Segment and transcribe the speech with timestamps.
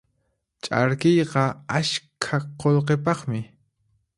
[0.63, 1.43] Ch'arkiyqa
[1.79, 3.41] askha qullqipaqmi.